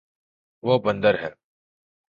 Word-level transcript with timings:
وہ 0.63 0.77
بندر 0.79 1.15
ہے 1.21 1.31